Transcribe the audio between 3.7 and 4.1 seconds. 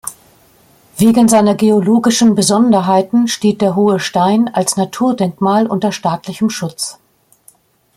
Hohe